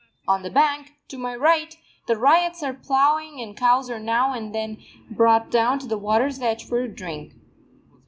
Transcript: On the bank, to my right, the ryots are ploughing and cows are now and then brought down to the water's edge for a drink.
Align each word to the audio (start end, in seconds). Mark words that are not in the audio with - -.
On 0.27 0.41
the 0.41 0.49
bank, 0.49 0.93
to 1.09 1.17
my 1.19 1.35
right, 1.35 1.77
the 2.07 2.17
ryots 2.17 2.63
are 2.63 2.73
ploughing 2.73 3.39
and 3.39 3.55
cows 3.55 3.87
are 3.87 3.99
now 3.99 4.33
and 4.33 4.51
then 4.51 4.79
brought 5.11 5.51
down 5.51 5.77
to 5.77 5.85
the 5.87 5.95
water's 5.99 6.41
edge 6.41 6.65
for 6.65 6.81
a 6.81 6.87
drink. 6.87 7.33